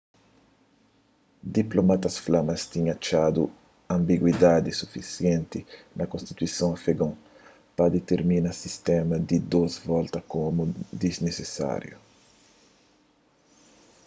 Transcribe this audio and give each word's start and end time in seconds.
diplomatas 1.57 2.15
fla 2.25 2.39
ma 2.45 2.53
es 2.59 2.63
tinha 2.73 2.91
atxadu 2.95 3.43
anbiguidadi 3.95 4.71
sufisienti 4.81 5.59
na 5.97 6.03
konstituison 6.11 6.69
afegon 6.77 7.13
pa 7.75 7.85
ditirmina 7.93 8.51
sistéma 8.63 9.15
di 9.27 9.37
dôs 9.53 9.73
volta 9.89 10.19
komu 10.33 10.61
disnisisáriu 11.01 11.97